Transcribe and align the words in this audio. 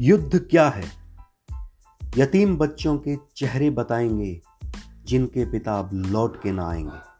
युद्ध 0.00 0.38
क्या 0.38 0.68
है? 0.68 0.84
यतीम 2.18 2.56
बच्चों 2.56 2.98
के 2.98 3.16
चेहरे 3.36 3.70
बताएँगे, 3.70 4.40
जिनके 5.04 5.50
पिता 5.50 5.78
अब 5.78 5.90
लौट 5.92 6.42
के 6.42 6.52
ना 6.52 6.68
आएँगे। 6.68 7.14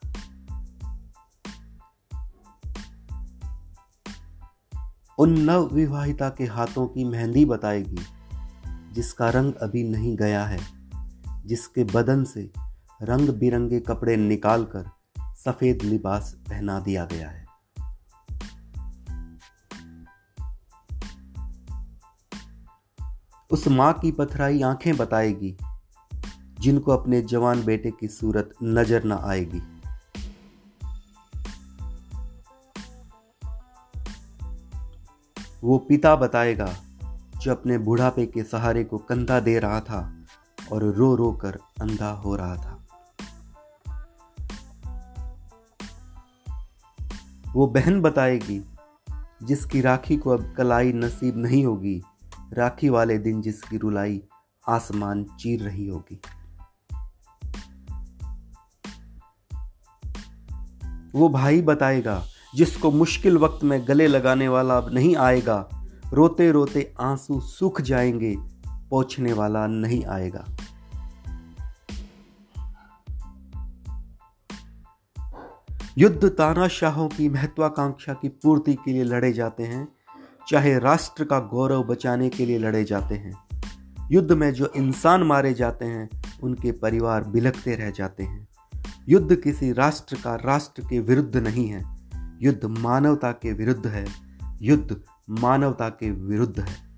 उन 5.19 5.39
नव 5.41 5.75
विवाहिता 5.75 6.29
के 6.29 6.45
हाथों 6.45 6.87
की 6.87 7.05
मेहंदी 7.05 7.45
बताएगी, 7.45 8.03
जिसका 8.93 9.31
रंग 9.31 9.55
अभी 9.55 9.85
नहीं 9.85 10.17
गया 10.17 10.45
है, 10.45 10.61
जिसके 11.47 11.85
बदन 11.85 12.25
से 12.25 12.51
रंग 13.03 13.29
बिरंगे 13.29 13.81
कपड़े 13.81 14.17
निकालकर 14.17 14.91
सफ़ेद 15.21 15.83
लिबास 15.83 16.37
पहना 16.49 16.81
दिया 16.81 17.05
गया 17.05 17.29
है। 17.29 17.44
उस 23.51 23.69
माँ 23.69 23.93
की 23.93 24.11
पथराई 24.13 24.63
आँखें 24.63 24.97
बताएगी, 24.97 25.57
जिनको 26.61 26.93
अपने 26.93 27.23
जवान 27.23 27.65
बेटे 27.65 27.91
की 27.91 28.09
सूरत 28.09 28.51
नज़र 28.63 29.05
न 29.05 29.13
आएगी। 29.13 29.63
वो 35.65 35.79
पिता 35.79 36.17
बताएगा, 36.17 36.75
जो 37.43 37.51
अपने 37.51 37.79
बुढ़ापे 37.79 38.27
के 38.27 38.43
सहारे 38.43 38.85
को 38.85 38.99
कंधा 38.99 39.41
दे 39.41 39.59
रहा 39.59 39.81
था 39.81 40.25
और 40.73 40.85
रो 40.85 41.15
रो 41.15 41.33
कर 41.33 41.59
अंधा 41.81 42.11
हो 42.11 42.37
रहा 42.37 42.57
था। 42.57 42.81
वो 47.53 47.67
बहन 47.67 48.01
बताएगी, 48.01 48.65
जिसकी 49.43 49.81
राखी 49.81 50.17
को 50.17 50.31
अब 50.31 50.55
कलाई 50.57 50.93
नसीब 50.93 51.37
नहीं 51.37 51.65
होगी 51.65 52.03
राखी 52.53 52.89
वाले 52.89 53.19
दिन 53.19 53.43
जिसकी 53.43 53.77
रुलाई 53.77 54.23
आसमान 54.69 55.25
चीर 55.25 55.63
रही 55.63 55.89
होगी। 55.89 56.21
वो 61.19 61.29
भाई 61.29 61.63
बताएगा, 61.63 62.25
जिसको 62.55 62.91
मुश्किल 62.91 63.39
वक्त 63.39 63.65
में 63.65 63.89
गले 63.89 64.07
लगाने 64.07 64.49
वाला 64.49 64.79
अब 64.79 64.95
नहीं 64.95 65.17
आएगा 65.17 65.69
रोते 66.13 66.51
रोते 66.51 66.95
आँसू 67.01 67.41
सूख 67.41 67.81
जाएँगे 67.81 68.37
पहुँचने 68.67 69.33
वाला 69.33 69.67
नहीं 69.67 70.05
आएगा। 70.05 70.45
युद्ध 75.99 76.29
तानाशाहों 76.29 77.09
की 77.09 77.29
महत्वाकांक्षा 77.29 78.15
की 78.15 78.29
पूर्ति 78.29 78.75
के 78.75 78.93
लिए 78.93 79.05
लड़े 79.05 79.33
जाते 79.33 79.63
हैं 79.63 79.89
चाहे 80.49 80.79
राष्ट्र 80.79 81.25
का 81.25 81.39
गौरव 81.41 81.83
बचाने 81.83 82.29
के 82.29 82.47
लिए 82.47 82.59
लड़े 82.59 82.85
जाते 82.85 83.15
हैं, 83.15 83.33
युद्ध 84.13 84.33
में 84.33 84.53
जो 84.53 84.73
इंसान 84.77 85.23
मारे 85.23 85.55
जाते 85.55 85.85
हैं, 85.85 86.09
उनके 86.43 86.73
परिवार 86.73 87.25
बिलखते 87.25 87.75
रह 87.75 87.91
जाते 87.91 88.23
हैं। 88.23 88.49
युद्ध 89.09 89.37
किसी 89.37 89.73
राष्ट्र 89.73 90.17
का 90.17 90.35
राष्ट्र 90.35 90.83
के 90.83 91.01
विरुद्ध 91.01 91.37
नहीं 91.37 91.69
है, 91.69 91.83
युद्ध 92.43 92.65
मानवता 92.65 93.33
के 93.33 93.53
विरुद्ध 93.53 93.87
है, 93.87 94.07
युद्ध 94.63 95.01
मानवता 95.31 95.89
के 95.89 96.11
विरुद्ध 96.11 96.61
है। 96.61 96.94